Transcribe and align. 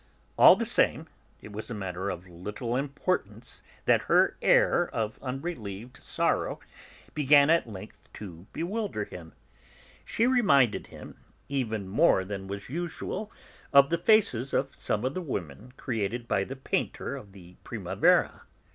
All 0.35 0.55
the 0.55 0.65
same, 0.65 1.05
it 1.43 1.51
was 1.53 1.69
a 1.69 1.75
matter 1.75 2.09
of 2.09 2.23
so 2.23 2.31
little 2.31 2.75
importance 2.75 3.61
that 3.85 4.05
her 4.05 4.35
air 4.41 4.89
of 4.91 5.19
unrelieved 5.21 5.97
sorrow 5.97 6.59
began 7.13 7.51
at 7.51 7.69
length 7.69 8.09
to 8.13 8.47
bewilder 8.51 9.03
him. 9.05 9.33
She 10.03 10.25
reminded 10.25 10.87
him, 10.87 11.17
even 11.49 11.87
more 11.87 12.25
than 12.25 12.47
was 12.47 12.67
usual, 12.67 13.31
of 13.71 13.91
the 13.91 13.99
faces 13.99 14.55
of 14.55 14.73
some 14.75 15.05
of 15.05 15.13
the 15.13 15.21
women 15.21 15.71
created 15.77 16.27
by 16.27 16.45
the 16.45 16.55
painter 16.55 17.15
of 17.15 17.31
the 17.31 17.57
Primavera.' 17.63 18.41